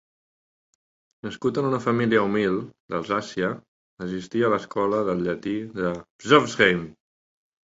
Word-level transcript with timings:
Nascut 1.27 1.59
en 1.61 1.67
una 1.71 1.79
família 1.83 2.23
humil 2.29 2.57
d'Alsàcia, 2.93 3.51
assistí 4.07 4.43
a 4.43 4.51
l'escola 4.55 5.03
de 5.11 5.17
llatí 5.23 5.57
de 5.77 5.93
Pforzheim. 6.25 6.83